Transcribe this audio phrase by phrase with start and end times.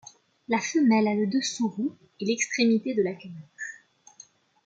[0.47, 3.85] La femelle a le dessous roux et l'extrémité de la queue blanche.